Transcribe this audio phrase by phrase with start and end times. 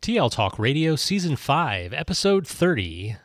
[0.00, 3.16] TL Talk Radio Season 5, Episode 30.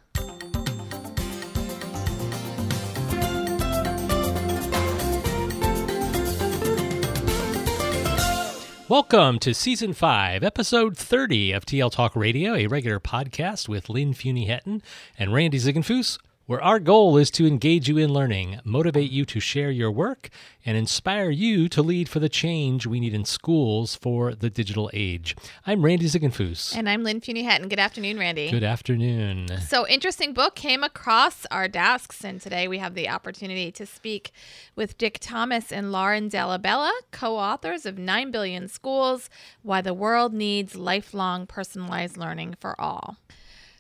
[8.90, 14.14] Welcome to Season 5, Episode 30 of TL Talk Radio, a regular podcast with Lynn
[14.14, 14.82] Fuini-Hetten
[15.20, 19.38] and Randy Ziegenfuss where our goal is to engage you in learning, motivate you to
[19.38, 20.30] share your work,
[20.66, 24.90] and inspire you to lead for the change we need in schools for the digital
[24.94, 25.36] age.
[25.66, 26.74] I'm Randy Ziegenfuss.
[26.74, 27.68] And I'm Lynn Fuini-Hetten.
[27.68, 28.50] Good afternoon, Randy.
[28.50, 29.60] Good afternoon.
[29.68, 34.32] So, interesting book came across our desks, and today we have the opportunity to speak
[34.74, 39.30] with Dick Thomas and Lauren Della Bella, co authors of 9 Billion Schools
[39.64, 43.18] Why the World Needs Lifelong Personalized Learning for All.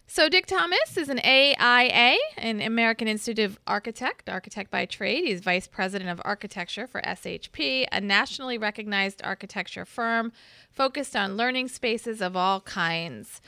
[0.10, 5.26] So, Dick Thomas is an AIA, an American Institute of Architect, architect by trade.
[5.26, 10.32] He's vice president of architecture for SHP, a nationally recognized architecture firm
[10.72, 13.42] focused on learning spaces of all kinds.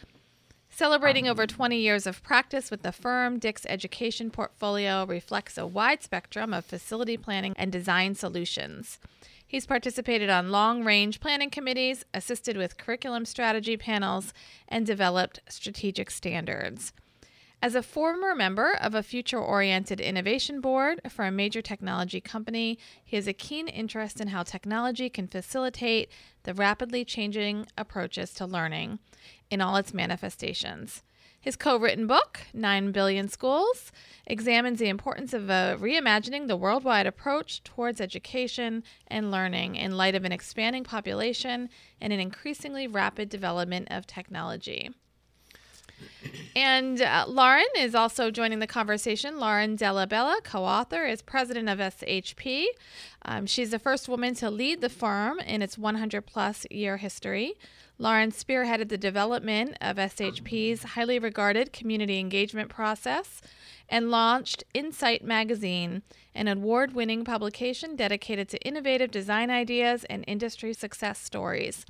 [0.69, 1.47] Celebrating over um.
[1.47, 6.65] 20 years of practice with the firm, Dick's education portfolio reflects a wide spectrum of
[6.65, 8.99] facility planning and design solutions.
[9.49, 14.31] He's participated on long range planning committees, assisted with curriculum strategy panels,
[14.67, 16.93] and developed strategic standards.
[17.59, 22.77] As a former member of a future oriented innovation board for a major technology company,
[23.03, 26.11] he has a keen interest in how technology can facilitate
[26.43, 28.99] the rapidly changing approaches to learning
[29.49, 31.01] in all its manifestations.
[31.41, 33.91] His co written book, Nine Billion Schools,
[34.27, 40.15] examines the importance of uh, reimagining the worldwide approach towards education and learning in light
[40.15, 41.69] of an expanding population
[42.01, 44.91] and an increasingly rapid development of technology.
[46.55, 49.39] And uh, Lauren is also joining the conversation.
[49.39, 52.65] Lauren Della Bella, co author, is president of SHP.
[53.23, 57.53] Um, she's the first woman to lead the firm in its 100 plus year history.
[58.01, 63.41] Lauren spearheaded the development of SHP's highly regarded community engagement process
[63.89, 66.01] and launched Insight Magazine,
[66.33, 71.85] an award winning publication dedicated to innovative design ideas and industry success stories.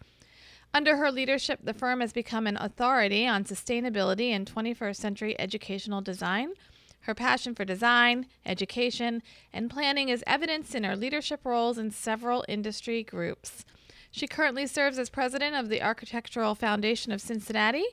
[0.74, 6.02] Under her leadership, the firm has become an authority on sustainability and 21st century educational
[6.02, 6.53] design.
[7.02, 9.22] Her passion for design, education,
[9.53, 13.64] and planning is evidenced in her leadership roles in several industry groups.
[14.12, 17.86] She currently serves as president of the Architectural Foundation of Cincinnati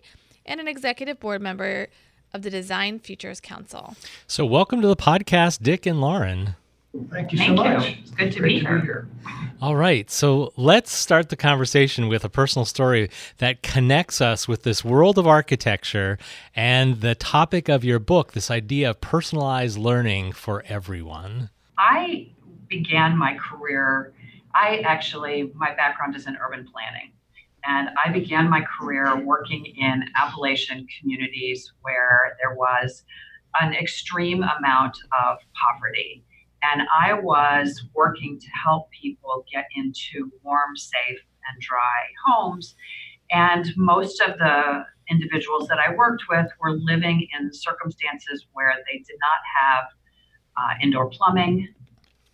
[0.47, 1.89] and an executive board member
[2.33, 3.95] of the Design Futures Council.
[4.27, 6.57] So, welcome to the podcast, Dick and Lauren.
[7.11, 7.89] Thank you Thank so much.
[7.89, 7.97] You.
[8.01, 8.79] It's good to, be, here.
[8.79, 9.09] be here.
[9.61, 10.11] All right.
[10.11, 15.19] So let's start the conversation with a personal story that connects us with this world
[15.19, 16.19] of architecture
[16.55, 21.51] and the topic of your book, this idea of personalized learning for everyone.
[21.77, 22.29] I
[22.69, 24.13] began my career
[24.57, 27.13] I actually, my background is in urban planning.
[27.65, 33.05] And I began my career working in Appalachian communities where there was
[33.61, 36.25] an extreme amount of poverty.
[36.63, 41.19] And I was working to help people get into warm, safe,
[41.53, 42.77] and dry homes.
[43.33, 48.99] And most of the individuals that I worked with were living in circumstances where they
[48.99, 49.85] did not have
[50.57, 51.69] uh, indoor plumbing,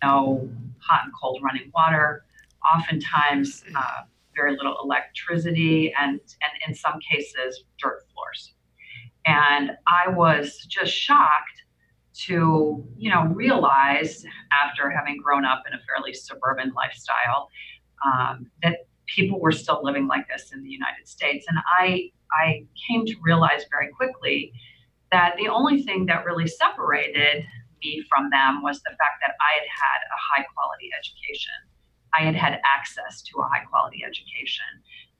[0.01, 0.49] no
[0.87, 2.25] hot and cold running water,
[2.63, 4.01] oftentimes uh,
[4.35, 8.53] very little electricity, and, and in some cases, dirt floors.
[9.25, 11.63] And I was just shocked
[12.25, 17.49] to, you know, realize after having grown up in a fairly suburban lifestyle
[18.05, 21.45] um, that people were still living like this in the United States.
[21.47, 24.53] And I, I came to realize very quickly
[25.11, 27.45] that the only thing that really separated
[27.83, 31.59] me from them was the fact that I had had a high quality education.
[32.13, 34.69] I had had access to a high quality education.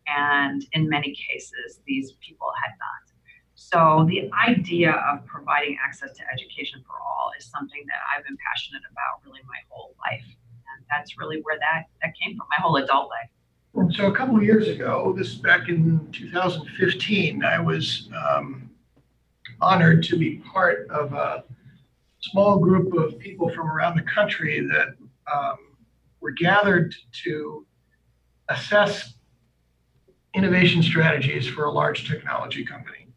[0.07, 3.03] And in many cases, these people had not.
[3.55, 8.37] So the idea of providing access to education for all is something that I've been
[8.41, 10.25] passionate about really my whole life.
[10.25, 13.29] And that's really where that, that came from, my whole adult life.
[13.95, 18.69] So a couple of years ago, this back in 2015, I was um,
[19.61, 21.43] honored to be part of a
[22.31, 24.87] small group of people from around the country that
[25.33, 25.57] um,
[26.21, 27.65] were gathered to
[28.49, 29.15] assess
[30.33, 33.07] innovation strategies for a large technology company.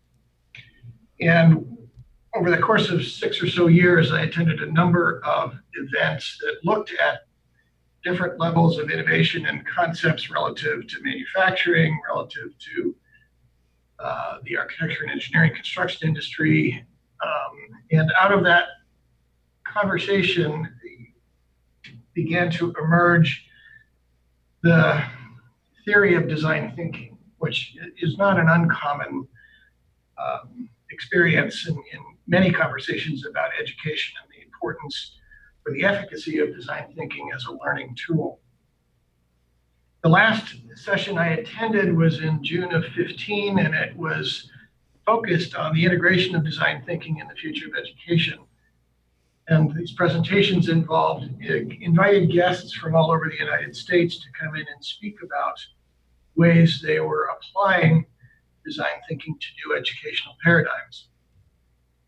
[1.20, 1.78] And
[2.34, 6.56] over the course of six or so years, I attended a number of events that
[6.64, 7.20] looked at
[8.04, 12.94] different levels of innovation and concepts relative to manufacturing, relative to
[13.98, 16.84] uh, the architecture and engineering construction industry.
[17.24, 18.64] Um, and out of that
[19.76, 20.68] conversation
[22.14, 23.46] began to emerge
[24.62, 25.02] the
[25.84, 29.28] theory of design thinking, which is not an uncommon
[30.18, 35.18] um, experience in, in many conversations about education and the importance
[35.66, 38.40] or the efficacy of design thinking as a learning tool.
[40.02, 44.50] The last session I attended was in June of 15, and it was
[45.04, 48.38] focused on the integration of design thinking in the future of education.
[49.48, 54.56] And these presentations involved uh, invited guests from all over the United States to come
[54.56, 55.58] in and speak about
[56.34, 58.06] ways they were applying
[58.64, 61.08] design thinking to new educational paradigms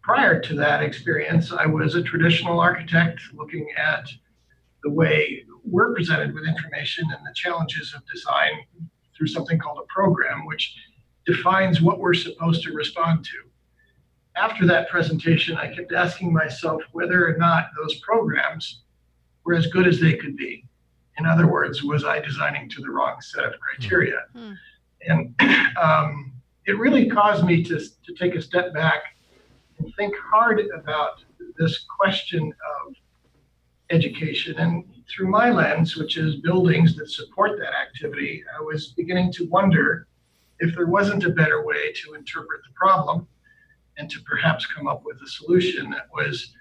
[0.08, 4.08] prior to that experience, I was a traditional architect looking at
[4.82, 8.52] the way we're presented with information and the challenges of design
[9.14, 10.74] through something called a program, which
[11.26, 13.47] defines what we're supposed to respond to.
[14.38, 18.82] After that presentation, I kept asking myself whether or not those programs
[19.44, 20.64] were as good as they could be.
[21.18, 24.20] In other words, was I designing to the wrong set of criteria?
[24.36, 24.56] Mm.
[25.08, 25.34] And
[25.76, 26.32] um,
[26.66, 29.02] it really caused me to, to take a step back
[29.78, 31.24] and think hard about
[31.58, 32.52] this question
[32.86, 32.94] of
[33.90, 34.56] education.
[34.58, 39.46] And through my lens, which is buildings that support that activity, I was beginning to
[39.46, 40.06] wonder
[40.60, 43.26] if there wasn't a better way to interpret the problem
[43.98, 46.52] and to perhaps come up with a solution that was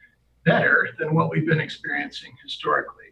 [0.45, 3.05] better than what we've been experiencing historically.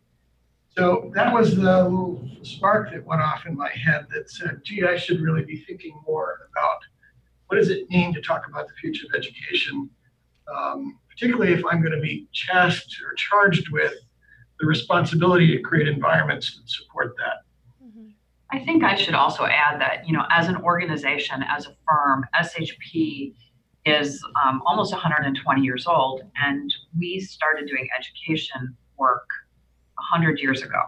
[0.77, 4.83] So that was the little spark that went off in my head that said, gee,
[4.83, 6.80] I should really be thinking more about
[7.48, 9.89] what does it mean to talk about the future of education,
[10.54, 13.94] um, particularly if I'm going to be tasked or charged with
[14.60, 17.86] the responsibility to create environments that support that.
[17.86, 18.10] Mm-hmm.
[18.51, 22.25] I think I should also add that, you know, as an organization, as a firm,
[22.36, 23.33] SHP
[23.86, 29.28] is um, almost 120 years old, and we started doing education work
[29.96, 30.82] 100 years ago.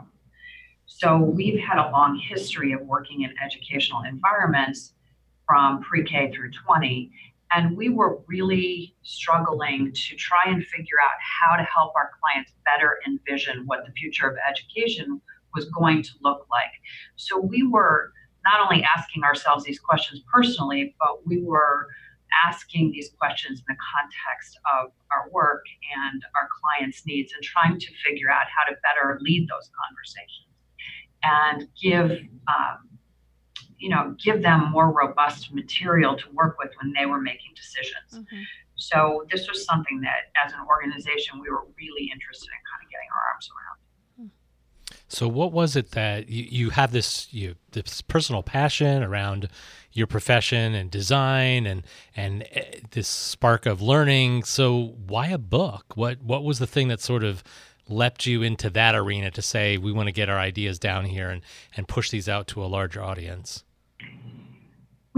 [0.85, 4.93] So we've had a long history of working in educational environments
[5.45, 7.11] from pre K through 20.
[7.53, 12.51] And we were really struggling to try and figure out how to help our clients
[12.65, 15.21] better envision what the future of education
[15.55, 16.71] was going to look like.
[17.15, 18.11] So we were
[18.43, 21.87] not only asking ourselves these questions personally, but we were
[22.45, 25.63] asking these questions in the context of our work
[25.95, 30.47] and our clients' needs and trying to figure out how to better lead those conversations
[31.23, 32.11] and give
[32.47, 32.87] um,
[33.79, 38.25] you know, give them more robust material to work with when they were making decisions.
[38.25, 38.41] Mm-hmm.
[38.75, 42.91] So this was something that, as an organization, we were really interested in kind of
[42.91, 43.77] getting our arms around.
[45.09, 49.49] So, what was it that you, you have this you this personal passion around
[49.97, 51.83] your profession and design and
[52.15, 54.43] and eh, this spark of learning?
[54.43, 55.95] So, why a book?
[55.95, 57.43] What what was the thing that sort of
[57.89, 61.29] leapt you into that arena to say we want to get our ideas down here
[61.29, 61.41] and
[61.75, 63.63] and push these out to a larger audience?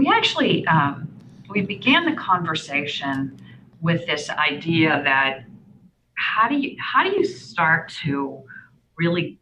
[0.00, 1.08] we actually um,
[1.50, 3.38] we began the conversation
[3.82, 5.44] with this idea that
[6.14, 8.42] how do you how do you start to
[8.96, 9.38] really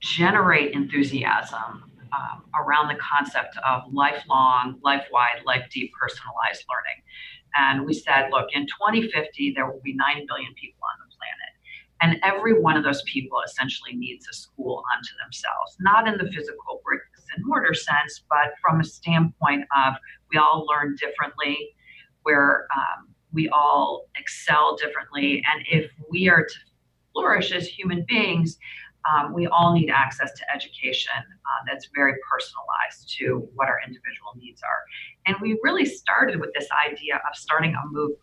[0.00, 7.02] generate enthusiasm um, around the concept of lifelong, life-wide, life-deep personalized learning.
[7.56, 11.52] And we said, look, in 2050, there will be 9 billion people on the planet.
[12.02, 16.30] And every one of those people essentially needs a school unto themselves, not in the
[16.30, 19.94] physical bricks and mortar sense, but from a standpoint of
[20.30, 21.74] we all learn differently.
[22.22, 25.42] where um, we all excel differently.
[25.52, 26.54] And if we are to
[27.12, 28.58] flourish as human beings,
[29.08, 34.32] um, we all need access to education uh, that's very personalized to what our individual
[34.36, 34.82] needs are.
[35.26, 38.20] And we really started with this idea of starting a movement.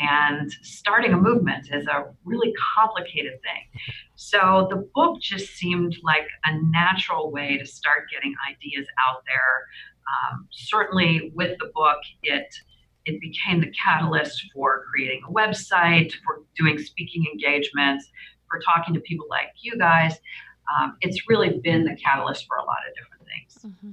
[0.00, 3.82] And starting a movement is a really complicated thing.
[4.14, 9.66] So the book just seemed like a natural way to start getting ideas out there.
[10.06, 12.46] Um, certainly, with the book, it
[13.06, 18.08] it became the catalyst for creating a website, for doing speaking engagements,
[18.50, 20.14] for talking to people like you guys.
[20.76, 23.74] Um, it's really been the catalyst for a lot of different things.
[23.74, 23.92] Mm-hmm.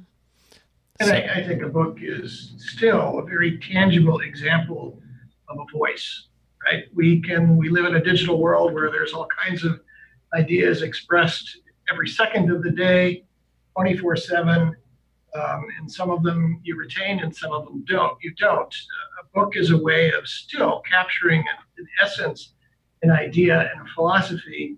[1.00, 5.02] And I, I, think a book is still a very tangible example
[5.50, 6.28] of a voice,
[6.66, 6.86] right?
[6.94, 9.82] We can we live in a digital world where there's all kinds of
[10.34, 11.58] ideas expressed
[11.92, 13.26] every second of the day,
[13.74, 14.76] 24 7.
[15.36, 18.18] Um, and some of them you retain and some of them don't.
[18.24, 18.74] You don't.
[19.22, 21.44] A book is a way of still capturing,
[21.78, 22.54] an essence,
[23.06, 24.78] an idea and a philosophy,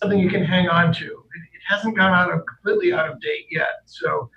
[0.00, 1.04] something you can hang on to.
[1.04, 3.82] It, it hasn't gone out of completely out of date yet.
[3.86, 4.30] So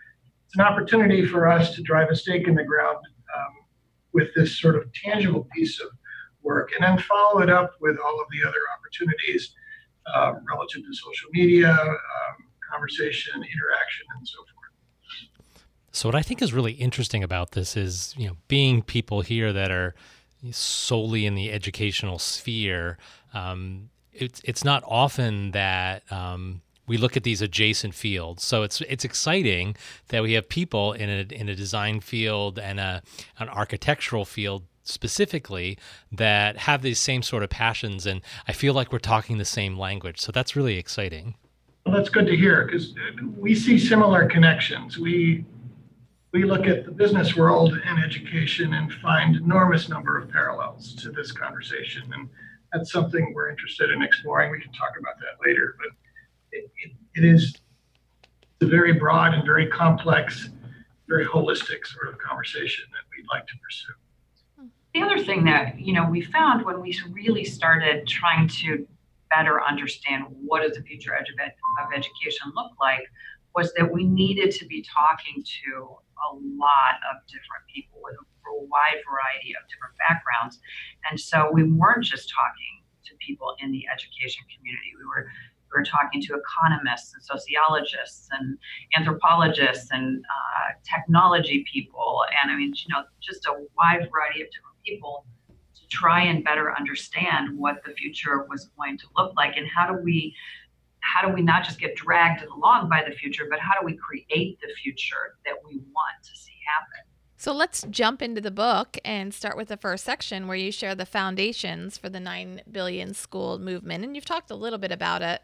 [0.45, 2.97] it's an opportunity for us to drive a stake in the ground
[3.35, 3.53] um,
[4.13, 5.89] with this sort of tangible piece of
[6.41, 9.53] work, and then follow it up with all of the other opportunities
[10.13, 12.35] uh, relative to social media, um,
[12.71, 14.59] conversation, interaction, and so forth.
[15.91, 19.51] So, what I think is really interesting about this is, you know, being people here
[19.53, 19.95] that are
[20.51, 22.97] solely in the educational sphere,
[23.33, 28.43] um, it's it's not often that um, we look at these adjacent fields.
[28.43, 29.75] So it's it's exciting
[30.09, 33.01] that we have people in a in a design field and a
[33.37, 35.77] an architectural field specifically
[36.11, 39.77] that have these same sort of passions and I feel like we're talking the same
[39.77, 40.19] language.
[40.19, 41.35] So that's really exciting.
[41.85, 42.95] Well, that's good to hear because
[43.37, 44.97] we see similar connections.
[44.97, 45.45] We
[46.31, 51.11] we look at the business world and education and find enormous number of parallels to
[51.11, 52.29] this conversation and
[52.73, 54.51] that's something we're interested in exploring.
[54.51, 55.89] We can talk about that later, but
[56.51, 57.55] it, it, it is
[58.61, 60.49] a very broad and very complex,
[61.07, 64.69] very holistic sort of conversation that we'd like to pursue.
[64.93, 68.87] The other thing that you know we found when we really started trying to
[69.29, 73.03] better understand what does the future of, of education look like
[73.55, 75.95] was that we needed to be talking to
[76.31, 80.59] a lot of different people with a a wide variety of different backgrounds.
[81.09, 82.75] And so we weren't just talking
[83.05, 84.91] to people in the education community.
[84.97, 85.29] We were
[85.71, 88.57] we were talking to economists and sociologists and
[88.97, 94.47] anthropologists and uh, technology people, and I mean, you know, just a wide variety of
[94.49, 95.25] different people
[95.75, 99.85] to try and better understand what the future was going to look like, and how
[99.85, 100.33] do we,
[101.01, 103.95] how do we not just get dragged along by the future, but how do we
[103.95, 107.08] create the future that we want to see happen?
[107.39, 110.93] So let's jump into the book and start with the first section where you share
[110.93, 114.03] the foundations for the 9 billion school movement.
[114.03, 115.41] And you've talked a little bit about it,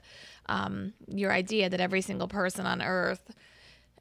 [0.47, 3.33] um, your idea that every single person on earth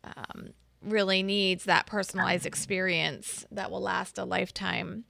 [0.03, 0.49] um,
[0.83, 5.05] really needs that personalized experience that will last a lifetime.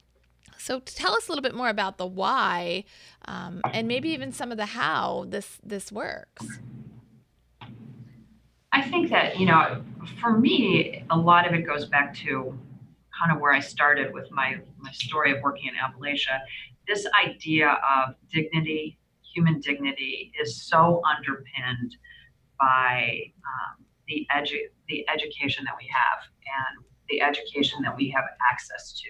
[0.59, 2.85] So tell us a little bit more about the why
[3.25, 6.45] um, and maybe even some of the how this, this works.
[8.73, 9.83] I think that, you know,
[10.21, 12.59] for me, a lot of it goes back to
[13.19, 16.41] kind of where I started with my, my story of working in Appalachia.
[16.87, 21.97] This idea of dignity, human dignity, is so underpinned
[22.61, 26.19] by um, the, edu- the education that we have
[26.69, 29.09] and the education that we have access to.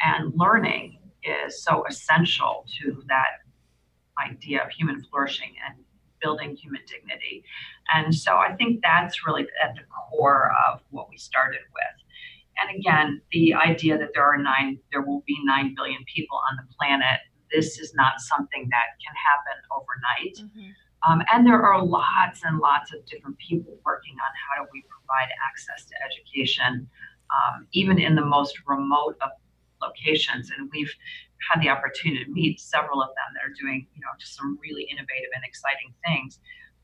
[0.00, 3.42] And learning is so essential to that
[4.24, 5.76] idea of human flourishing and
[6.20, 7.44] building human dignity.
[7.94, 12.02] And so I think that's really at the core of what we started with.
[12.60, 16.56] And again, the idea that there are nine, there will be nine billion people on
[16.56, 17.20] the planet,
[17.52, 20.36] this is not something that can happen overnight.
[20.40, 20.70] Mm-hmm.
[21.04, 24.84] Um, and there are lots and lots of different people working on how do we
[24.88, 26.88] provide access to education,
[27.30, 29.30] um, even in the most remote of
[29.82, 30.50] locations.
[30.56, 30.94] And we've
[31.50, 34.58] had the opportunity to meet several of them that are doing, you know, just some
[34.62, 36.38] really innovative and exciting things.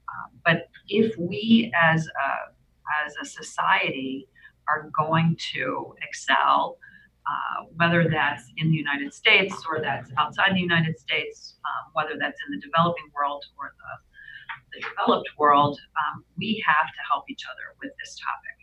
[0.09, 4.27] Um, but if we as a, as a society
[4.69, 6.79] are going to excel,
[7.27, 12.19] uh, whether that's in the United States or that's outside the United States, um, whether
[12.19, 17.25] that's in the developing world or the, the developed world, um, we have to help
[17.29, 18.57] each other with this topic.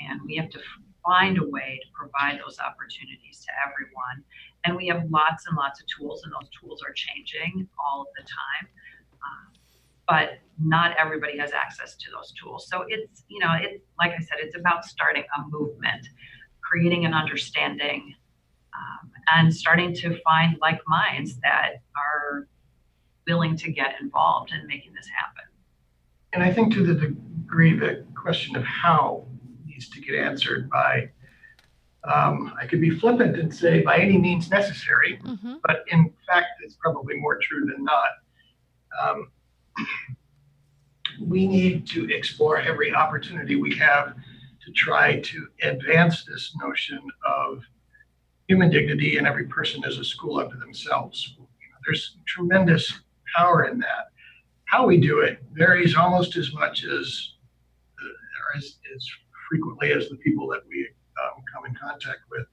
[0.00, 0.60] And we have to
[1.04, 4.24] find a way to provide those opportunities to everyone.
[4.64, 8.08] And we have lots and lots of tools, and those tools are changing all of
[8.16, 8.68] the time.
[9.20, 9.59] Um,
[10.10, 12.66] but not everybody has access to those tools.
[12.68, 16.08] So it's, you know, it like I said, it's about starting a movement,
[16.60, 18.14] creating an understanding,
[18.74, 22.48] um, and starting to find like minds that are
[23.26, 25.44] willing to get involved in making this happen.
[26.32, 29.26] And I think to the degree the question of how
[29.64, 31.10] needs to get answered by,
[32.04, 35.54] um, I could be flippant and say by any means necessary, mm-hmm.
[35.62, 38.10] but in fact, it's probably more true than not.
[39.02, 39.30] Um,
[41.20, 44.14] we need to explore every opportunity we have
[44.64, 47.62] to try to advance this notion of
[48.48, 51.34] human dignity and every person as a school unto themselves.
[51.38, 53.00] You know, there's tremendous
[53.36, 54.08] power in that.
[54.64, 57.34] How we do it varies almost as much as,
[58.00, 59.08] or as, as
[59.48, 60.88] frequently as the people that we
[61.22, 62.46] um, come in contact with.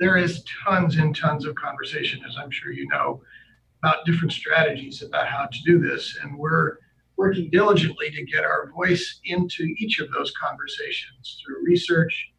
[0.00, 3.22] There is tons and tons of conversation, as I'm sure you know,
[3.84, 6.16] about different strategies about how to do this.
[6.22, 6.78] And we're
[7.18, 12.30] working diligently to get our voice into each of those conversations through research.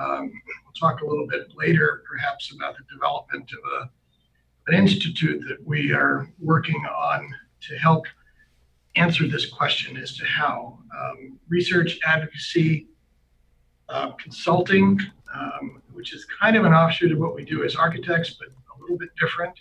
[0.00, 0.32] Um,
[0.64, 5.58] we'll talk a little bit later, perhaps, about the development of a, an institute that
[5.66, 7.28] we are working on
[7.68, 8.06] to help
[8.96, 10.78] answer this question as to how.
[10.98, 12.88] Um, research, advocacy,
[13.90, 14.98] uh, consulting,
[15.34, 18.80] um, which is kind of an offshoot of what we do as architects, but a
[18.80, 19.60] little bit different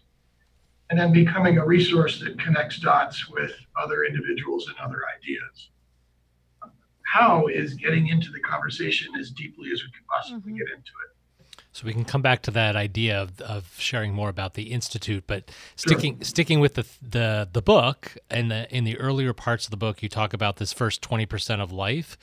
[0.90, 5.70] and then becoming a resource that connects dots with other individuals and other ideas.
[7.04, 10.58] How is getting into the conversation as deeply as we can possibly mm-hmm.
[10.58, 11.16] get into it.
[11.72, 15.26] So we can come back to that idea of, of sharing more about the institute,
[15.28, 16.24] but sticking sure.
[16.24, 20.02] sticking with the the the book and the in the earlier parts of the book,
[20.02, 22.18] you talk about this first twenty percent of life,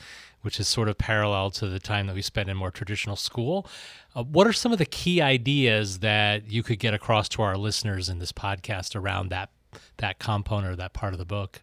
[0.47, 3.67] which is sort of parallel to the time that we spend in more traditional school.
[4.15, 7.57] Uh, what are some of the key ideas that you could get across to our
[7.57, 9.51] listeners in this podcast around that
[9.97, 11.63] that component or that part of the book?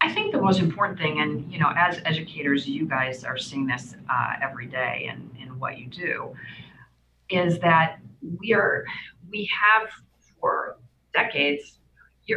[0.00, 3.66] I think the most important thing, and you know, as educators, you guys are seeing
[3.66, 6.36] this uh, every day in, in what you do,
[7.30, 7.98] is that
[8.38, 8.84] we are
[9.28, 9.90] we have
[10.40, 10.76] for
[11.12, 11.78] decades,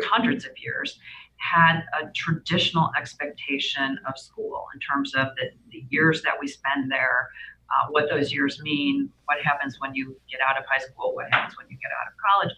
[0.05, 0.97] hundreds of years,
[1.37, 6.91] had a traditional expectation of school in terms of the, the years that we spend
[6.91, 7.29] there,
[7.69, 11.25] uh, what those years mean, what happens when you get out of high school, what
[11.31, 12.55] happens when you get out of college.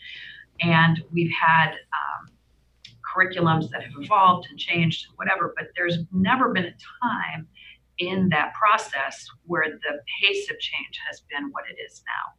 [0.62, 2.32] And we've had um,
[3.04, 7.48] curriculums that have evolved and changed and whatever, but there's never been a time
[7.98, 12.34] in that process where the pace of change has been what it is now.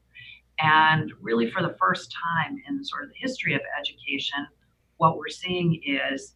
[0.62, 4.46] And really, for the first time in sort of the history of education,
[5.00, 6.34] what we're seeing is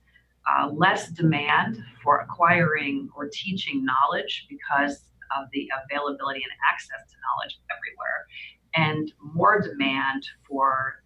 [0.50, 5.04] uh, less demand for acquiring or teaching knowledge because
[5.36, 8.24] of the availability and access to knowledge everywhere,
[8.74, 11.02] and more demand for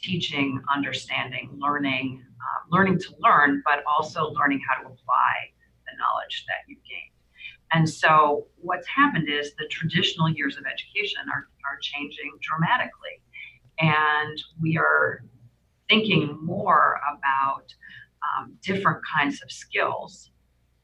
[0.00, 5.34] teaching, understanding, learning, uh, learning to learn, but also learning how to apply
[5.86, 7.12] the knowledge that you've gained.
[7.72, 13.20] And so, what's happened is the traditional years of education are, are changing dramatically.
[13.78, 15.22] And we are
[15.88, 17.74] thinking more about
[18.22, 20.30] um, different kinds of skills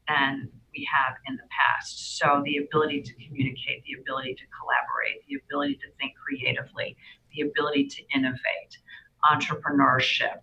[0.07, 2.17] than we have in the past.
[2.17, 6.95] So, the ability to communicate, the ability to collaborate, the ability to think creatively,
[7.33, 8.77] the ability to innovate,
[9.31, 10.39] entrepreneurship,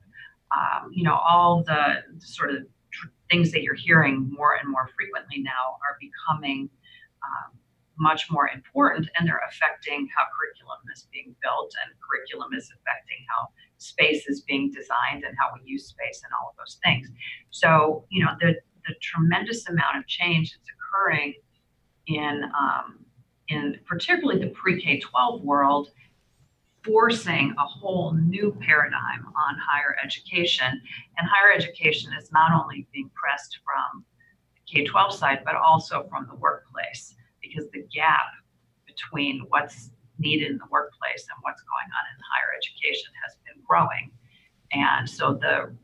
[0.53, 4.89] um, you know, all the sort of tr- things that you're hearing more and more
[4.97, 6.69] frequently now are becoming
[7.25, 7.59] um,
[7.99, 13.25] much more important and they're affecting how curriculum is being built and curriculum is affecting
[13.29, 17.09] how space is being designed and how we use space and all of those things.
[17.51, 18.55] So, you know, the,
[18.87, 21.35] the tremendous amount of change that's occurring
[22.07, 23.05] in, um,
[23.49, 25.89] in particularly the pre-K 12 world,
[26.85, 30.81] forcing a whole new paradigm on higher education.
[31.19, 34.05] And higher education is not only being pressed from
[34.55, 37.15] the K 12 side, but also from the workplace,
[37.53, 38.33] because the gap
[38.87, 43.63] between what's needed in the workplace and what's going on in higher education has been
[43.67, 44.11] growing.
[44.73, 45.75] And so the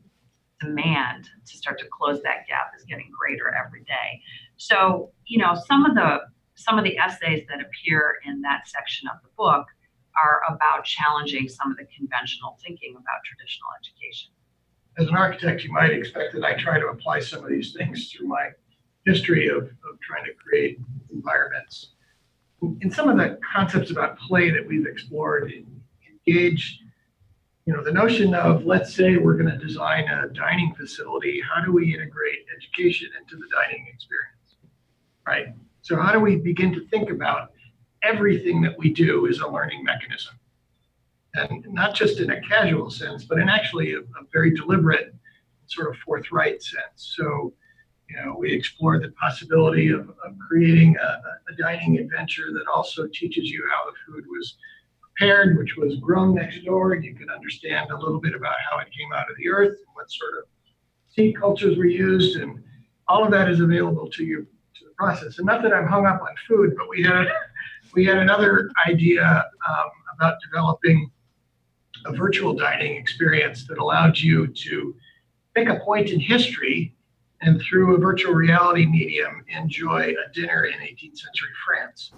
[0.59, 4.21] demand to start to close that gap is getting greater every day.
[4.57, 6.19] So, you know, some of the
[6.55, 9.65] some of the essays that appear in that section of the book
[10.21, 14.31] are about challenging some of the conventional thinking about traditional education.
[14.97, 18.11] As an architect, you might expect that I try to apply some of these things
[18.11, 18.49] through my
[19.05, 20.79] history of, of trying to create
[21.11, 21.91] environments
[22.81, 25.51] in some of the concepts about play that we've explored,
[26.27, 26.81] engage,
[27.65, 31.41] you know, the notion of let's say we're going to design a dining facility.
[31.41, 34.57] How do we integrate education into the dining experience,
[35.25, 35.47] right?
[35.81, 37.51] So how do we begin to think about
[38.03, 40.33] everything that we do is a learning mechanism,
[41.35, 45.13] and not just in a casual sense, but in actually a, a very deliberate,
[45.67, 47.13] sort of forthright sense.
[47.17, 47.53] So
[48.09, 53.07] you know, we explored the possibility of, of creating a, a, dining adventure that also
[53.13, 54.55] teaches you how the food was
[55.01, 58.79] prepared, which was grown next door, and you can understand a little bit about how
[58.79, 60.45] it came out of the earth and what sort of
[61.09, 62.63] seed cultures were used, and
[63.07, 65.37] all of that is available to you to the process.
[65.37, 67.27] And not that I'm hung up on food, but we had
[67.93, 69.23] we had another idea
[69.67, 71.11] um, about developing
[72.05, 74.95] a virtual dining experience that allowed you to
[75.53, 76.95] pick a point in history
[77.41, 82.11] and through a virtual reality medium enjoy a dinner in 18th century France.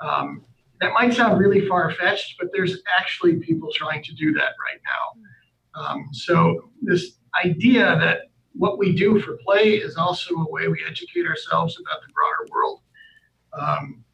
[0.00, 0.44] Um,
[0.80, 4.80] that might sound really far fetched, but there's actually people trying to do that right
[4.84, 5.80] now.
[5.80, 10.82] Um, so, this idea that what we do for play is also a way we
[10.86, 12.80] educate ourselves about the broader world
[13.58, 14.04] um,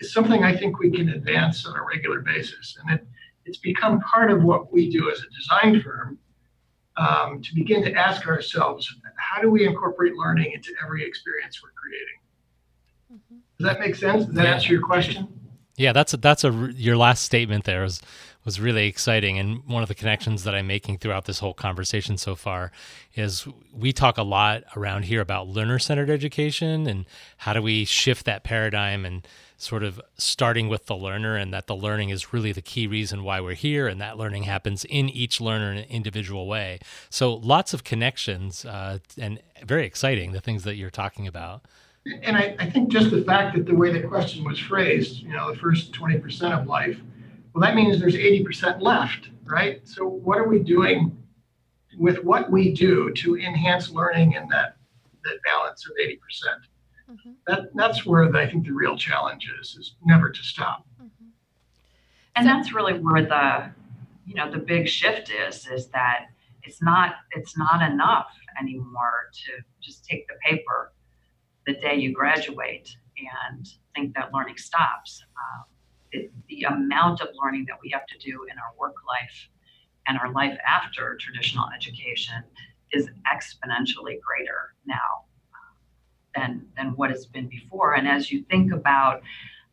[0.00, 2.76] is something I think we can advance on a regular basis.
[2.80, 3.06] And it,
[3.44, 6.18] it's become part of what we do as a design firm
[6.96, 8.92] um, to begin to ask ourselves
[9.34, 12.18] how do we incorporate learning into every experience we're creating?
[13.12, 13.38] Mm-hmm.
[13.58, 14.26] Does that make sense?
[14.26, 14.54] Does that yeah.
[14.54, 15.40] answer your question?
[15.76, 18.00] Yeah, that's a, that's a your last statement there was
[18.44, 22.18] was really exciting, and one of the connections that I'm making throughout this whole conversation
[22.18, 22.70] so far
[23.14, 27.06] is we talk a lot around here about learner centered education and
[27.38, 31.66] how do we shift that paradigm and sort of starting with the learner and that
[31.66, 35.08] the learning is really the key reason why we're here and that learning happens in
[35.08, 36.78] each learner in an individual way.
[37.10, 41.62] So lots of connections uh, and very exciting the things that you're talking about.
[42.22, 45.32] And I, I, think just the fact that the way the question was phrased you
[45.32, 47.00] know the first 20% of life
[47.54, 49.86] well that means there's 80% left right?
[49.86, 51.16] So what are we doing
[51.98, 54.76] with what we do to enhance learning in that
[55.24, 56.18] that balance of 80%
[57.14, 57.32] Mm-hmm.
[57.46, 60.84] That that's where the, I think the real challenge is is never to stop.
[61.00, 61.26] Mm-hmm.
[62.36, 63.70] And that's really where the
[64.26, 66.26] you know the big shift is is that
[66.64, 68.28] it's not it's not enough
[68.60, 70.92] anymore to just take the paper
[71.66, 72.96] the day you graduate
[73.46, 75.22] and think that learning stops.
[75.36, 75.64] Um,
[76.12, 79.48] it, the amount of learning that we have to do in our work life
[80.06, 82.42] and our life after traditional education
[82.92, 85.24] is exponentially greater now
[86.34, 87.94] than than what it's been before.
[87.94, 89.22] And as you think about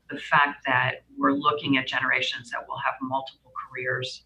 [0.10, 4.24] the fact that we're looking at generations that will have multiple careers,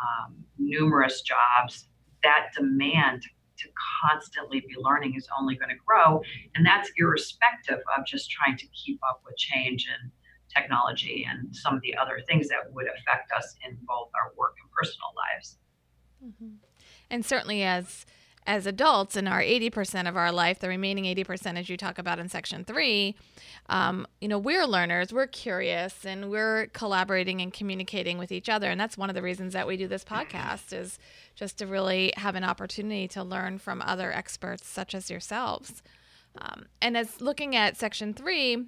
[0.00, 1.88] um, numerous jobs,
[2.22, 3.22] that demand
[3.58, 3.68] to
[4.02, 6.20] constantly be learning is only going to grow.
[6.54, 10.10] And that's irrespective of just trying to keep up with change and
[10.54, 14.54] technology and some of the other things that would affect us in both our work
[14.62, 15.58] and personal lives.
[16.24, 16.54] Mm-hmm.
[17.10, 18.06] And certainly, as
[18.48, 22.18] as adults in our 80% of our life, the remaining 80%, as you talk about
[22.18, 23.14] in section three,
[23.68, 28.70] um, you know, we're learners, we're curious, and we're collaborating and communicating with each other.
[28.70, 30.98] And that's one of the reasons that we do this podcast is
[31.34, 35.82] just to really have an opportunity to learn from other experts such as yourselves.
[36.38, 38.64] Um, and as looking at section three,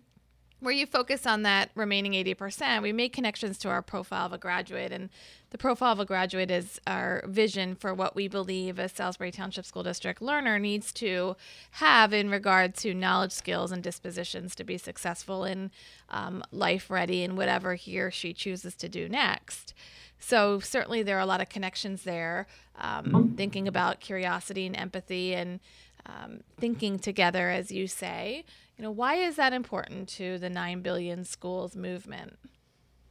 [0.60, 4.38] where you focus on that remaining 80%, we make connections to our profile of a
[4.38, 4.92] graduate.
[4.92, 5.08] And
[5.50, 9.64] the profile of a graduate is our vision for what we believe a Salisbury Township
[9.64, 11.36] School District learner needs to
[11.72, 15.70] have in regard to knowledge, skills, and dispositions to be successful in
[16.10, 19.74] um, life ready in whatever he or she chooses to do next.
[20.22, 22.46] So, certainly, there are a lot of connections there,
[22.78, 25.60] um, thinking about curiosity and empathy and
[26.06, 28.44] um, thinking together, as you say.
[28.80, 32.38] You know, why is that important to the 9 billion schools movement?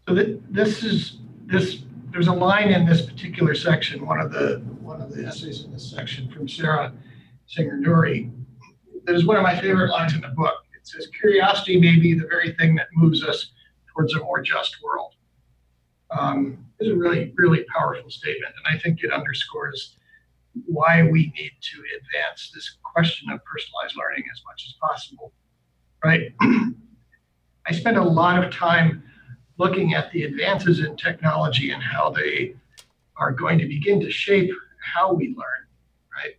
[0.08, 4.64] So th- this is this there's a line in this particular section, one of the
[4.82, 6.92] one of the essays in this section from Sarah
[7.46, 8.32] Singer Nourie,
[9.04, 10.56] that is one of my favorite lines in the book.
[10.76, 13.52] It says, "Curiosity may be the very thing that moves us
[13.94, 15.14] towards a more just world."
[16.10, 19.98] Um, it's a really, really powerful statement, and I think it underscores
[20.66, 25.32] why we need to advance this question of personalized learning as much as possible
[26.04, 26.34] right?
[26.42, 29.04] I spend a lot of time
[29.58, 32.56] looking at the advances in technology and how they
[33.18, 34.52] are going to begin to shape
[34.94, 35.68] how we learn,
[36.16, 36.36] right?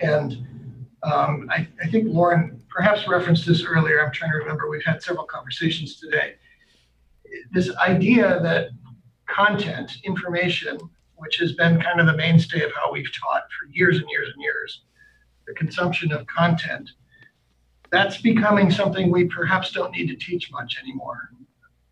[0.00, 0.46] And
[1.02, 4.04] um, I, I, think Lauren perhaps referenced this earlier.
[4.04, 4.68] I'm trying to remember.
[4.68, 6.34] We've had several conversations today.
[7.52, 8.70] This idea that
[9.28, 10.78] content, information,
[11.16, 14.28] which has been kind of the mainstay of how we've taught for years and years
[14.32, 14.82] and years,
[15.46, 16.90] the consumption of content
[17.92, 21.30] that's becoming something we perhaps don't need to teach much anymore.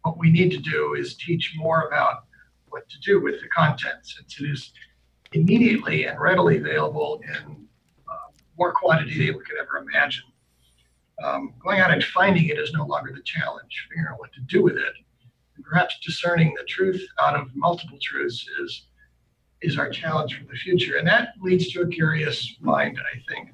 [0.02, 2.24] What we need to do is teach more about
[2.70, 4.72] what to do with the content since it is
[5.32, 7.66] immediately and readily available in
[8.08, 10.24] uh, more quantity than we could ever imagine.
[11.22, 13.86] Um, going out and finding it is no longer the challenge.
[13.90, 14.94] Figuring out what to do with it,
[15.54, 18.86] and perhaps discerning the truth out of multiple truths is
[19.60, 20.96] is our challenge for the future.
[20.96, 23.50] And that leads to a curious mind, I think,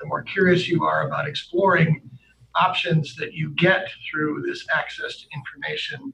[0.00, 2.10] the more curious you are about exploring
[2.54, 6.12] options that you get through this access to information,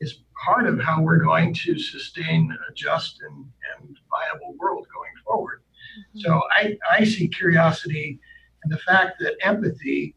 [0.00, 3.44] is part of how we're going to sustain a just and,
[3.80, 5.62] and viable world going forward.
[5.98, 6.20] Mm-hmm.
[6.20, 8.20] So I, I see curiosity
[8.62, 10.14] and the fact that empathy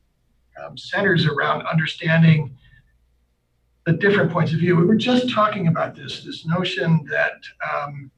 [0.62, 2.56] um, centers around understanding
[3.86, 4.76] the different points of view.
[4.76, 7.34] We were just talking about this, this notion that,
[7.74, 8.12] um,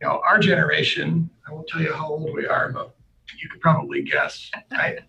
[0.00, 2.94] you know, our generation, I won't tell you how old we are, but
[3.40, 5.00] you could probably guess, right?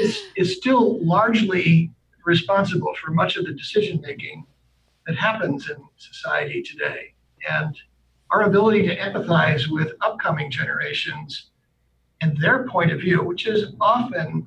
[0.00, 1.90] is, is still largely
[2.24, 4.44] responsible for much of the decision making
[5.06, 7.14] that happens in society today.
[7.48, 7.76] And
[8.30, 11.50] our ability to empathize with upcoming generations
[12.20, 14.46] and their point of view, which is often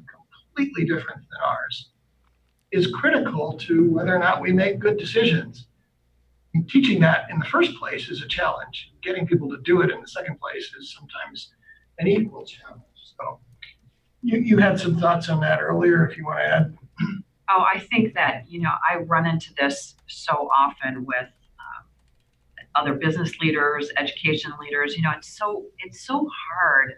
[0.56, 1.92] completely different than ours,
[2.72, 5.68] is critical to whether or not we make good decisions.
[6.54, 8.92] And teaching that in the first place is a challenge.
[9.02, 11.52] Getting people to do it in the second place is sometimes
[12.00, 12.82] an equal challenge.
[12.96, 13.40] So
[14.22, 16.78] you, you had some thoughts on that earlier, if you want to add.
[17.52, 21.28] Oh, I think that, you know, I run into this so often with
[21.60, 21.86] um,
[22.76, 24.96] other business leaders, education leaders.
[24.96, 26.94] You know, it's so it's so hard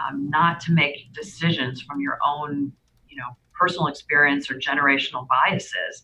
[0.00, 2.72] um, not to make decisions from your own,
[3.08, 6.02] you know, personal experience or generational biases.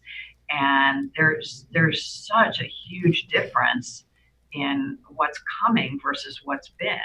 [0.49, 4.05] And there's there's such a huge difference
[4.53, 6.99] in what's coming versus what's been.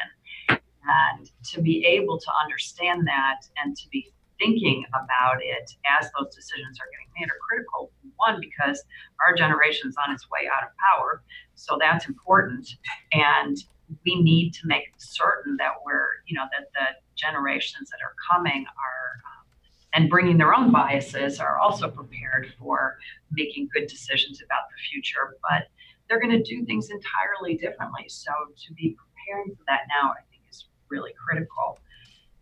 [0.84, 6.34] And to be able to understand that and to be thinking about it as those
[6.34, 7.92] decisions are getting made are critical.
[8.18, 8.84] One, because
[9.26, 11.24] our generation is on its way out of power,
[11.56, 12.68] so that's important.
[13.14, 13.58] And
[14.06, 18.66] we need to make certain that we're, you know, that the generations that are coming
[18.66, 19.46] are um,
[19.94, 22.98] and bringing their own biases are also prepared for
[23.32, 25.38] making good decisions about the future.
[25.44, 25.68] But
[26.08, 28.06] they're going to do things entirely differently.
[28.08, 28.32] So
[28.66, 30.22] to be preparing for that now, I
[30.92, 31.80] really critical.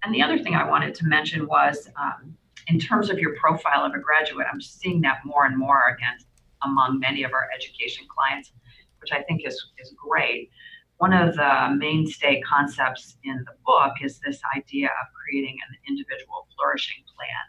[0.03, 2.35] And the other thing I wanted to mention was um,
[2.67, 6.17] in terms of your profile of a graduate, I'm seeing that more and more again
[6.63, 8.51] among many of our education clients,
[8.99, 10.49] which I think is, is great.
[10.97, 16.47] One of the mainstay concepts in the book is this idea of creating an individual
[16.55, 17.45] flourishing plan,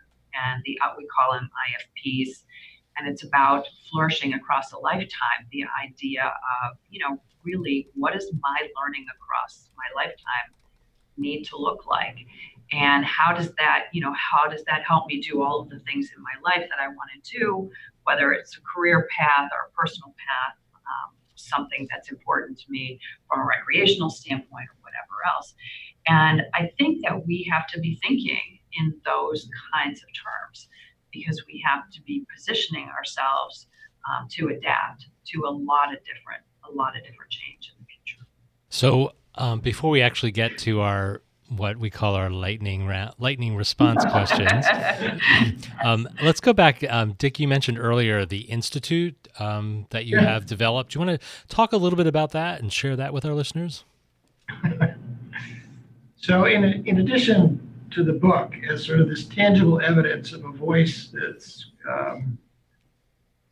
[0.47, 2.45] and the uh, we call them IFPs,
[2.97, 5.51] and it's about flourishing across a lifetime.
[5.51, 10.55] The idea of you know really what is my learning across my lifetime
[11.21, 12.17] need to look like?
[12.73, 15.81] And how does that you know how does that help me do all of the
[15.81, 17.69] things in my life that i want to do
[18.05, 20.55] whether it's a career path or a personal path
[20.87, 25.55] um, something that's important to me from a recreational standpoint or whatever else?
[26.07, 30.69] And i think that we have to be thinking in those kinds of terms
[31.13, 33.67] because we have to be positioning ourselves
[34.09, 37.87] um, to adapt to a lot of different a lot of different change in the
[37.87, 38.25] future.
[38.69, 43.57] So um, before we actually get to our what we call our lightning ra- lightning
[43.57, 44.65] response questions,
[45.85, 46.85] um, let's go back.
[46.89, 50.93] Um, Dick, you mentioned earlier the institute um, that you have developed.
[50.93, 53.35] Do you want to talk a little bit about that and share that with our
[53.35, 53.85] listeners?
[56.17, 60.53] so, in in addition to the book as sort of this tangible evidence of a
[60.53, 62.39] voice that's um,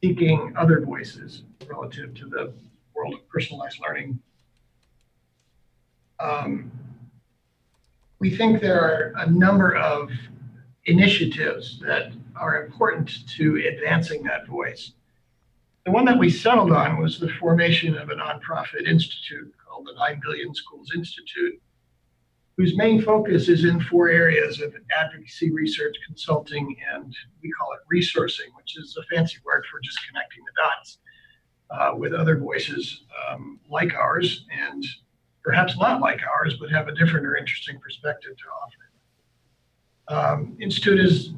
[0.03, 2.53] seeking other voices relative to the
[2.95, 4.21] world of personalized learning
[6.21, 6.71] um,
[8.21, 10.11] we think there are a number of
[10.87, 14.93] initiatives that are important to advancing that voice.
[15.85, 19.95] The one that we settled on was the formation of a nonprofit institute called the
[19.95, 21.61] 9 Billion Schools Institute,
[22.57, 27.95] whose main focus is in four areas of advocacy, research, consulting, and we call it
[27.95, 30.99] resourcing, which is a fancy word for just connecting the dots
[31.71, 34.85] uh, with other voices um, like ours and
[35.45, 38.89] perhaps not like ours, but have a different or interesting perspective to offer.
[40.09, 41.33] Um, Institute is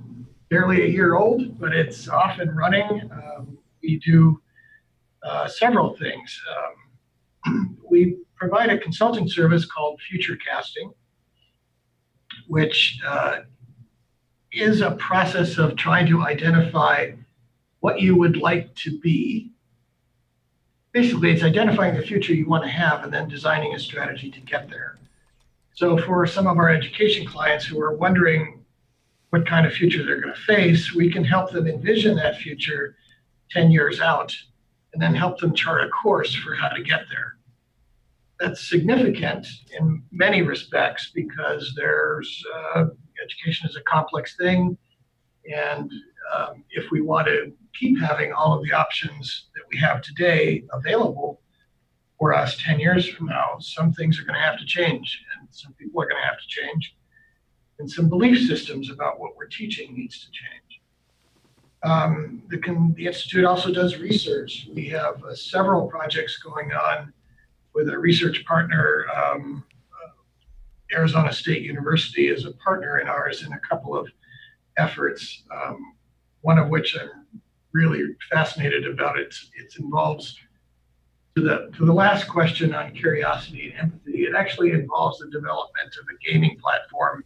[0.48, 3.10] barely a year old, but it's off and running.
[3.12, 4.40] Um, we do
[5.22, 6.40] uh, several things.
[7.46, 10.92] Um, we provide a consulting service called Future Casting,
[12.48, 13.40] which uh,
[14.52, 17.10] is a process of trying to identify
[17.80, 19.49] what you would like to be
[20.92, 24.40] basically it's identifying the future you want to have and then designing a strategy to
[24.40, 24.98] get there.
[25.74, 28.64] So for some of our education clients who are wondering
[29.30, 32.96] what kind of future they're going to face, we can help them envision that future
[33.50, 34.34] 10 years out
[34.92, 37.36] and then help them chart a course for how to get there.
[38.40, 39.46] That's significant
[39.78, 42.42] in many respects because there's
[42.74, 42.86] uh,
[43.22, 44.76] education is a complex thing.
[45.54, 45.90] And
[46.34, 50.64] um, if we want to keep having all of the options that we have today
[50.72, 51.40] available
[52.18, 55.48] for us 10 years from now, some things are going to have to change, and
[55.50, 56.94] some people are going to have to change,
[57.78, 60.82] and some belief systems about what we're teaching needs to change.
[61.82, 62.58] Um, the,
[62.94, 64.68] the, Institute also does research.
[64.74, 67.10] We have uh, several projects going on
[67.74, 69.06] with a research partner.
[69.16, 74.08] Um, uh, Arizona State University is a partner in ours in a couple of
[74.76, 75.94] efforts, um,
[76.42, 77.39] one of which I'm
[77.72, 79.18] really fascinated about.
[79.18, 80.36] It, it involves,
[81.36, 85.94] to the, to the last question on curiosity and empathy, it actually involves the development
[86.00, 87.24] of a gaming platform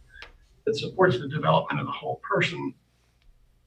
[0.65, 2.73] that supports the development of the whole person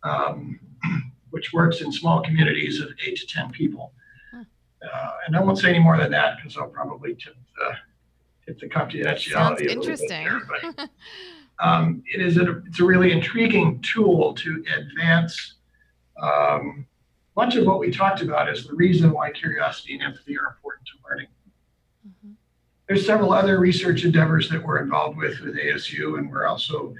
[0.02, 0.58] um,
[1.30, 3.92] which works in small communities of eight to 10 people.
[4.34, 7.72] Uh, and I won't say any more than that because I'll probably tip the,
[8.46, 9.32] tip the confidentiality.
[9.32, 10.28] Sounds interesting.
[11.60, 15.54] Um, it is a, it's a really intriguing tool to advance
[16.22, 16.86] um,
[17.36, 20.86] much of what we talked about is the reason why curiosity and empathy are important
[20.86, 21.28] to learning.
[22.06, 22.32] Mm-hmm.
[22.88, 26.94] There's several other research endeavors that we're involved with with ASU, and we're also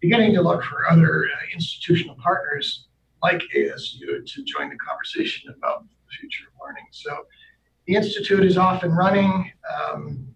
[0.00, 2.86] beginning to look for other uh, institutional partners
[3.22, 6.84] like ASU to join the conversation about the future of learning.
[6.92, 7.26] So
[7.86, 9.50] the Institute is off and running.
[9.74, 10.28] Um,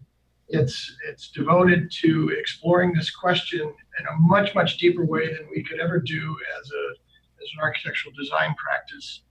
[0.48, 5.62] it's, it's devoted to exploring this question in a much, much deeper way than we
[5.62, 7.01] could ever do as, a,
[7.42, 9.22] as an architectural design practice.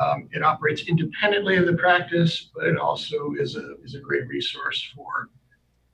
[0.00, 4.26] Um, it operates independently of the practice, but it also is a, is a great
[4.28, 5.28] resource for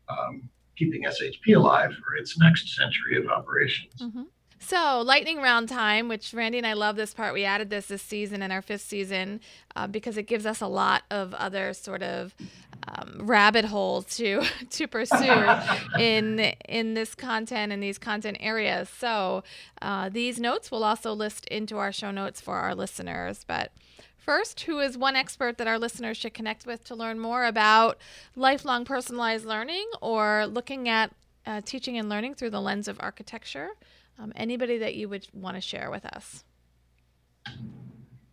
[0.08, 3.92] um, keeping SHP alive for its next century of operations.
[4.00, 4.22] Mm-hmm.
[4.61, 7.32] So, lightning round time, which Randy and I love this part.
[7.32, 9.40] We added this this season in our fifth season
[9.76, 12.34] uh, because it gives us a lot of other sort of
[12.88, 15.46] um, rabbit holes to to pursue
[15.98, 18.88] in in this content and these content areas.
[18.88, 19.44] So,
[19.83, 23.44] uh, these notes will also list into our show notes for our listeners.
[23.46, 23.72] But
[24.29, 27.96] First, who is one expert that our listeners should connect with to learn more about
[28.37, 31.14] lifelong personalized learning or looking at
[31.46, 33.70] uh, teaching and learning through the lens of architecture?
[34.18, 36.44] Um, anybody that you would want to share with us?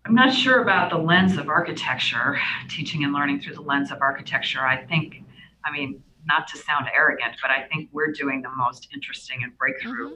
[0.05, 2.39] I'm not sure about the lens of architecture,
[2.69, 4.61] teaching and learning through the lens of architecture.
[4.61, 5.23] I think,
[5.63, 9.57] I mean, not to sound arrogant, but I think we're doing the most interesting and
[9.57, 10.15] breakthrough mm-hmm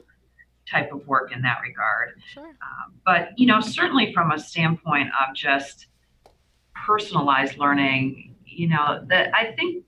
[0.70, 2.20] type of work in that regard.
[2.32, 2.44] Sure.
[2.44, 5.86] Um, but you know, certainly from a standpoint of just
[6.86, 9.84] personalized learning, you know, that I think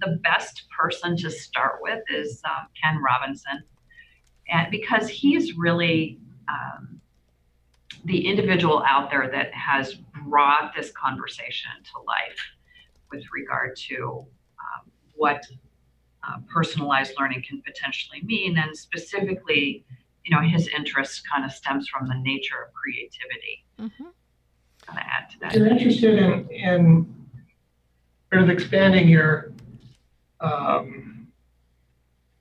[0.00, 3.64] the best person to start with is um, Ken Robinson,
[4.48, 6.97] and because he's really um,
[8.04, 12.38] the individual out there that has brought this conversation to life
[13.10, 14.24] with regard to
[14.58, 15.44] um, what
[16.26, 19.84] uh, personalized learning can potentially mean, and specifically
[20.28, 23.64] you know, his interest kind of stems from the nature of creativity.
[23.80, 24.10] Mm-hmm.
[24.86, 25.54] Kind of add to that.
[25.54, 27.14] You're interested in, in
[28.30, 29.52] sort of expanding your
[30.40, 31.28] um,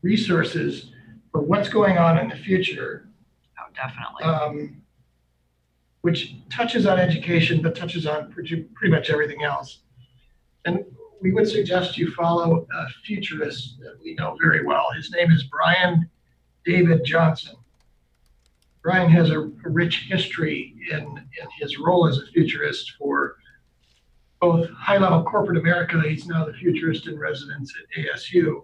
[0.02, 0.92] resources
[1.32, 3.08] for what's going on in the future.
[3.60, 4.24] Oh, definitely.
[4.24, 4.82] Um,
[6.02, 9.80] which touches on education, but touches on pretty, pretty much everything else.
[10.66, 10.86] And
[11.22, 14.88] we would suggest you follow a futurist that we know very well.
[14.96, 16.10] His name is Brian
[16.66, 17.56] David Johnson.
[18.84, 23.36] Brian has a, rich history in, in his role as a futurist for
[24.40, 26.02] both high level corporate America.
[26.08, 28.62] He's now the futurist in residence at ASU.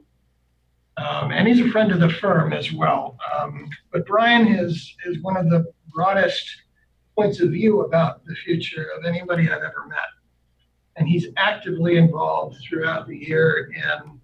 [0.95, 3.17] Um, and he's a friend of the firm as well.
[3.37, 6.45] Um, but Brian is, is one of the broadest
[7.15, 9.99] points of view about the future of anybody I've ever met.
[10.95, 14.19] And he's actively involved throughout the year in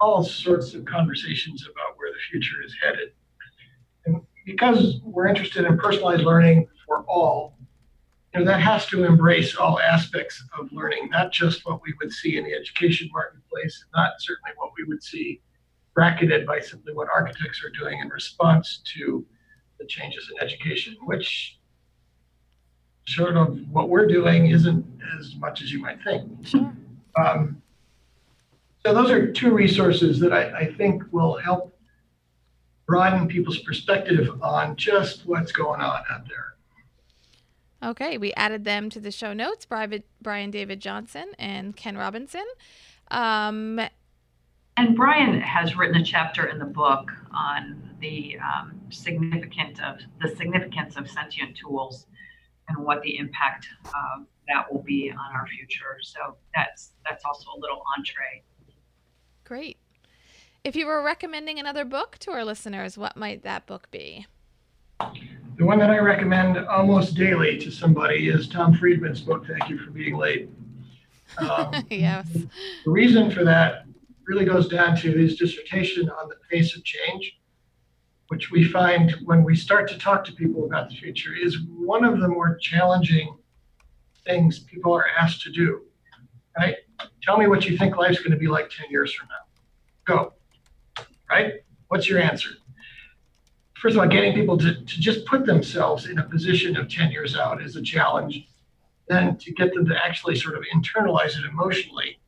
[0.00, 3.10] all sorts of conversations about where the future is headed
[4.06, 7.58] And because we're interested in personalized learning for all,
[8.32, 12.12] you know, that has to embrace all aspects of learning, not just what we would
[12.12, 15.42] see in the education marketplace, not certainly what we would see
[15.94, 19.26] bracketed by simply what architects are doing in response to
[19.78, 21.58] the changes in education, which
[23.10, 24.86] sort of what we're doing isn't
[25.18, 26.46] as much as you might think.
[26.46, 26.72] Sure.
[27.16, 27.60] Um,
[28.84, 31.76] so those are two resources that I, I think will help
[32.86, 36.54] broaden people's perspective on just what's going on out there.
[37.82, 42.44] Okay, we added them to the show notes Brian David Johnson and Ken Robinson.
[43.10, 43.80] Um,
[44.76, 50.28] and Brian has written a chapter in the book on the um, significant of the
[50.36, 52.06] significance of sentient tools
[52.70, 55.98] and what the impact of that will be on our future.
[56.02, 58.42] So that's that's also a little entree.
[59.44, 59.78] Great.
[60.62, 64.26] If you were recommending another book to our listeners, what might that book be?
[65.56, 69.78] The one that I recommend almost daily to somebody is Tom Friedman's book, Thank You
[69.78, 70.50] for Being Late.
[71.38, 72.28] Um, yes.
[72.84, 73.84] The reason for that
[74.26, 77.38] really goes down to his dissertation on the pace of change.
[78.30, 82.04] Which we find when we start to talk to people about the future, is one
[82.04, 83.36] of the more challenging
[84.24, 85.82] things people are asked to do.
[86.56, 86.76] Right?
[87.24, 90.14] Tell me what you think life's going to be like 10 years from now.
[90.14, 91.04] Go.
[91.28, 91.54] Right?
[91.88, 92.50] What's your answer?
[93.74, 97.10] First of all, getting people to, to just put themselves in a position of 10
[97.10, 98.46] years out is a challenge.
[99.08, 102.20] Then to get them to actually sort of internalize it emotionally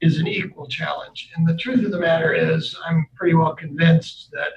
[0.00, 1.30] is an equal challenge.
[1.36, 4.48] And the truth of the matter is, I'm pretty well convinced that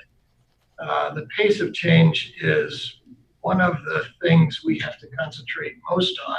[0.79, 2.99] uh, the pace of change is
[3.41, 6.37] one of the things we have to concentrate most on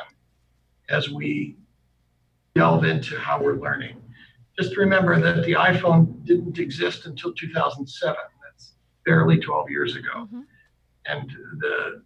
[0.89, 1.57] as we
[2.55, 4.01] delve into how we're learning.
[4.59, 8.17] Just remember that the iPhone didn't exist until 2007.
[8.43, 8.75] That's
[9.05, 10.27] barely 12 years ago.
[10.27, 10.41] Mm-hmm.
[11.07, 12.03] And the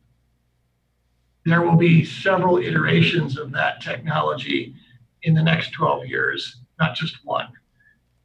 [1.44, 4.74] there will be several iterations of that technology
[5.22, 7.48] in the next 12 years, not just one.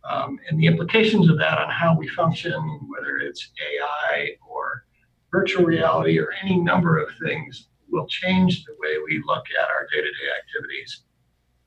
[0.09, 2.53] Um, and the implications of that on how we function,
[2.89, 4.85] whether it's AI or
[5.31, 9.87] virtual reality or any number of things, will change the way we look at our
[9.91, 11.03] day to day activities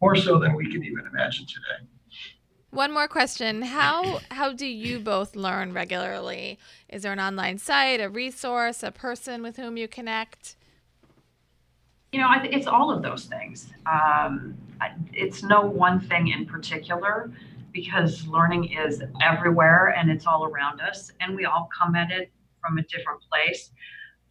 [0.00, 1.88] more so than we can even imagine today.
[2.70, 3.62] One more question.
[3.62, 6.58] How how do you both learn regularly?
[6.90, 10.56] Is there an online site, a resource, a person with whom you connect?
[12.12, 13.72] You know, I th- it's all of those things.
[13.86, 14.58] Um,
[15.14, 17.30] it's no one thing in particular
[17.76, 22.32] because learning is everywhere and it's all around us, and we all come at it
[22.62, 23.70] from a different place.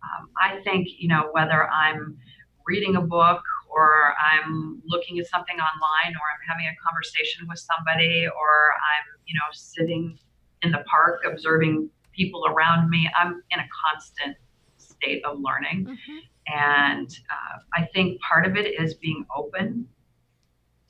[0.03, 2.17] Um, I think, you know, whether I'm
[2.65, 7.59] reading a book or I'm looking at something online or I'm having a conversation with
[7.59, 10.17] somebody or I'm, you know, sitting
[10.63, 14.37] in the park observing people around me, I'm in a constant
[14.77, 15.85] state of learning.
[15.85, 16.17] Mm-hmm.
[16.47, 19.87] And uh, I think part of it is being open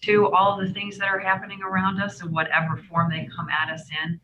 [0.04, 3.74] to all the things that are happening around us in whatever form they come at
[3.74, 4.20] us in.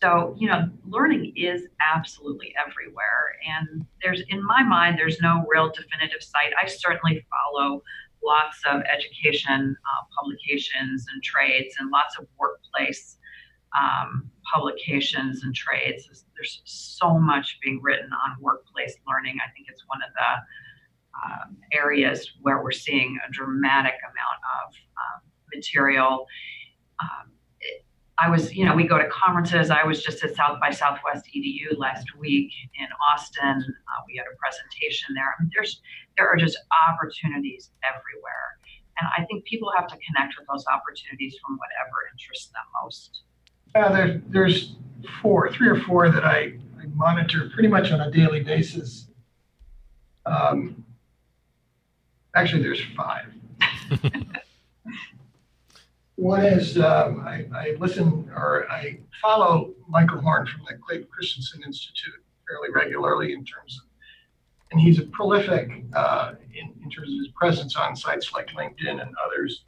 [0.00, 3.36] So, you know, learning is absolutely everywhere.
[3.48, 6.52] And there's, in my mind, there's no real definitive site.
[6.62, 7.82] I certainly follow
[8.24, 13.16] lots of education uh, publications and trades and lots of workplace
[13.78, 16.08] um, publications and trades.
[16.34, 19.38] There's so much being written on workplace learning.
[19.44, 20.42] I think it's one of the
[21.24, 25.20] um, areas where we're seeing a dramatic amount of um,
[25.54, 26.26] material.
[27.00, 27.84] Um, it,
[28.18, 29.70] I was, you know, we go to conferences.
[29.70, 33.42] I was just at South by Southwest EDU last week in Austin.
[33.44, 35.34] Uh, we had a presentation there.
[35.38, 35.80] I mean, there's
[36.16, 36.56] there are just
[36.88, 38.58] opportunities everywhere,
[38.98, 43.22] and I think people have to connect with those opportunities from whatever interests them most.
[43.74, 44.76] Uh, there, there's
[45.20, 49.08] four, three or four that I, I monitor pretty much on a daily basis.
[50.24, 50.85] Um,
[52.36, 53.32] Actually, there's five.
[56.16, 61.62] One is um, I, I, listen or I follow Michael Horn from the Clayton Christensen
[61.64, 63.88] Institute fairly regularly in terms of,
[64.70, 69.00] and he's a prolific uh, in, in terms of his presence on sites like LinkedIn
[69.00, 69.64] and others.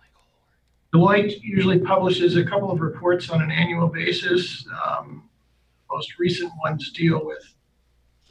[0.95, 4.67] Deloitte usually publishes a couple of reports on an annual basis.
[4.87, 5.23] Um,
[5.91, 7.55] most recent ones deal with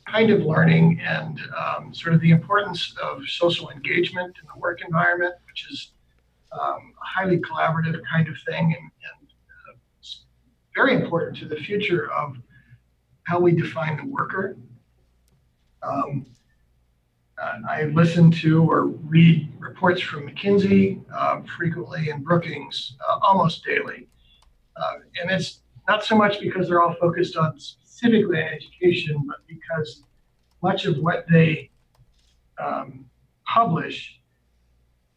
[0.10, 4.82] kind of learning and um, sort of the importance of social engagement in the work
[4.82, 5.92] environment, which is
[6.54, 9.30] um, a highly collaborative kind of thing and, and
[9.70, 9.78] uh,
[10.76, 12.38] very important to the future of
[13.24, 14.58] how we define the worker.
[15.84, 16.26] Um,
[17.70, 24.08] I listen to or read reports from McKinsey uh, frequently and Brookings uh, almost daily.
[24.76, 27.60] Uh, and it's not so much because they're all focused on
[27.98, 30.04] specifically on education, but because
[30.62, 31.70] much of what they
[32.64, 33.06] um,
[33.46, 34.20] publish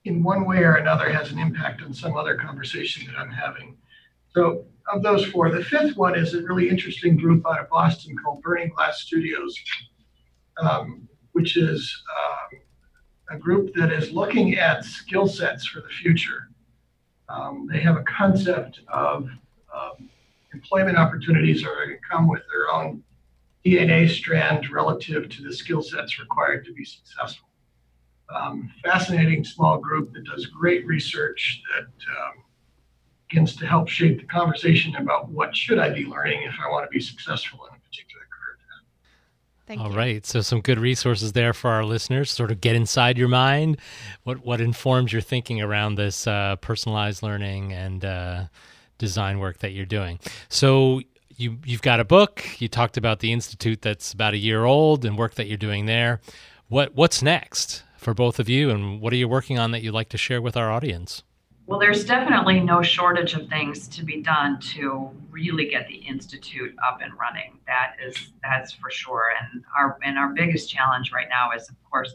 [0.05, 3.77] in one way or another has an impact on some other conversation that I'm having.
[4.35, 8.17] So, of those four, the fifth one is a really interesting group out of Boston
[8.17, 9.55] called Burning Glass Studios,
[10.61, 12.61] um, which is um,
[13.37, 16.49] a group that is looking at skill sets for the future.
[17.29, 19.29] Um, they have a concept of
[19.73, 20.10] um,
[20.53, 23.03] employment opportunities are going to come with their own
[23.65, 27.49] DNA strand relative to the skill sets required to be successful.
[28.35, 32.45] Um, fascinating small group that does great research that um,
[33.29, 36.85] begins to help shape the conversation about what should I be learning if I want
[36.85, 39.67] to be successful in a particular career path.
[39.67, 39.97] Thank All you.
[39.97, 42.31] right, so some good resources there for our listeners.
[42.31, 43.79] Sort of get inside your mind.
[44.23, 48.45] What what informs your thinking around this uh, personalized learning and uh,
[49.01, 50.21] design work that you're doing.
[50.49, 51.01] So
[51.37, 52.45] you you've got a book.
[52.61, 55.87] You talked about the institute that's about a year old and work that you're doing
[55.87, 56.21] there.
[56.69, 59.93] What what's next for both of you, and what are you working on that you'd
[59.93, 61.23] like to share with our audience?
[61.67, 66.75] Well, there's definitely no shortage of things to be done to really get the institute
[66.87, 67.59] up and running.
[67.67, 69.33] That is that's for sure.
[69.41, 72.13] And our and our biggest challenge right now is, of course,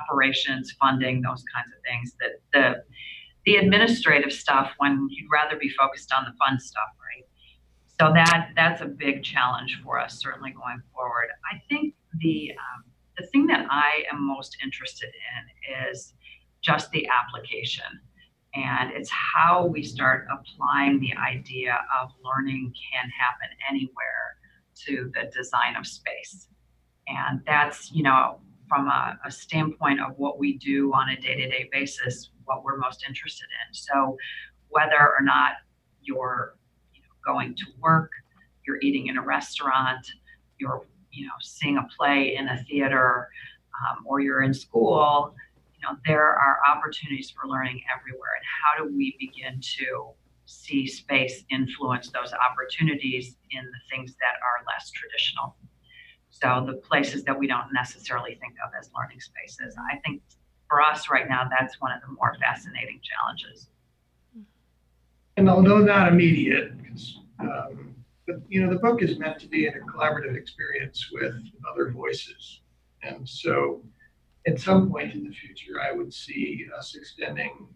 [0.00, 2.14] operations, funding, those kinds of things.
[2.20, 2.84] That the
[3.46, 7.24] the administrative stuff when you'd rather be focused on the fun stuff, right?
[7.98, 11.28] So that that's a big challenge for us, certainly going forward.
[11.52, 12.84] I think the um,
[13.18, 16.14] the thing that I am most interested in is
[16.62, 18.00] just the application
[18.54, 24.36] and it's how we start applying the idea of learning can happen anywhere
[24.86, 26.48] to the design of space.
[27.06, 31.36] And that's, you know, from a, a standpoint of what we do on a day
[31.36, 33.74] to day basis, what we're most interested in.
[33.74, 34.16] So
[34.68, 35.52] whether or not
[36.02, 36.56] you're
[36.92, 38.10] you know, going to work,
[38.66, 40.04] you're eating in a restaurant,
[40.58, 43.28] you're you know seeing a play in a theater,
[43.80, 45.34] um, or you're in school,
[45.80, 48.34] you know, there are opportunities for learning everywhere.
[48.36, 50.10] And how do we begin to
[50.46, 55.56] see space influence those opportunities in the things that are less traditional?
[56.30, 59.74] So the places that we don't necessarily think of as learning spaces.
[59.92, 60.22] I think
[60.70, 63.66] for us right now, that's one of the more fascinating challenges.
[65.36, 66.72] And although not immediate,
[67.40, 67.94] um,
[68.26, 71.34] but you know, the book is meant to be a collaborative experience with
[71.70, 72.60] other voices.
[73.02, 73.82] And so
[74.46, 77.66] at some point in the future, I would see us extending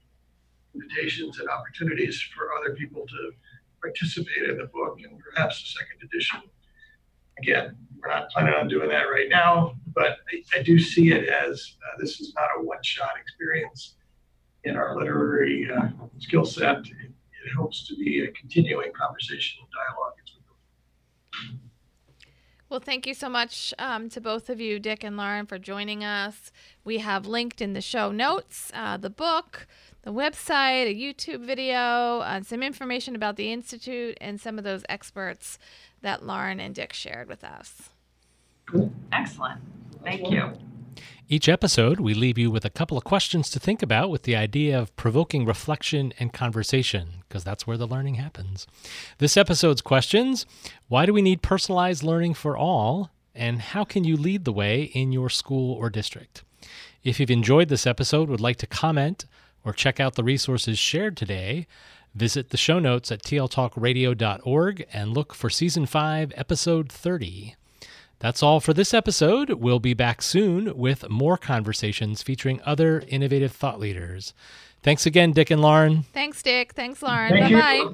[0.75, 3.33] invitations and opportunities for other people to
[3.81, 6.43] participate in the book and perhaps a second edition.
[7.39, 11.29] Again, we're not planning on doing that right now, but I, I do see it
[11.29, 13.95] as uh, this is not a one shot experience
[14.65, 15.89] in our literary uh,
[16.19, 16.79] skill set.
[16.79, 16.87] It,
[17.47, 20.15] it, hopes to be a continuing conversation and dialogue
[22.71, 26.03] well, thank you so much um, to both of you, Dick and Lauren, for joining
[26.03, 26.51] us.
[26.83, 29.69] We have linked in the show notes uh, the book,
[30.03, 31.77] the website, a YouTube video,
[32.19, 35.57] uh, some information about the Institute, and some of those experts
[36.03, 37.91] that Lauren and Dick shared with us.
[39.13, 39.61] Excellent.
[40.05, 40.53] Thank you.
[41.27, 44.37] Each episode, we leave you with a couple of questions to think about with the
[44.37, 48.67] idea of provoking reflection and conversation, because that's where the learning happens.
[49.17, 50.45] This episode's questions
[50.89, 53.11] Why do we need personalized learning for all?
[53.35, 56.45] And how can you lead the way in your school or district?
[57.03, 59.25] If you've enjoyed this episode, would like to comment,
[59.65, 61.67] or check out the resources shared today,
[62.15, 67.57] visit the show notes at tltalkradio.org and look for Season 5, Episode 30.
[68.19, 69.51] That's all for this episode.
[69.51, 74.33] We'll be back soon with more conversations featuring other innovative thought leaders.
[74.83, 76.03] Thanks again, Dick and Lauren.
[76.13, 76.75] Thanks, Dick.
[76.75, 77.31] Thanks, Lauren.
[77.31, 77.85] Thank bye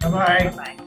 [0.00, 0.10] bye.
[0.10, 0.86] Bye bye.